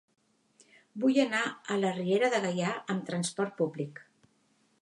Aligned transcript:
Vull 1.03 1.19
anar 1.25 1.43
a 1.45 1.77
la 1.83 1.93
Riera 1.99 2.31
de 2.37 2.41
Gaià 2.47 2.75
amb 2.95 3.07
trasport 3.11 3.55
públic. 3.63 4.07